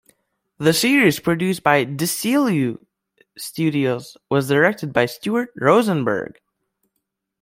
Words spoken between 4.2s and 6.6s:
was directed by Stuart Rosenberg.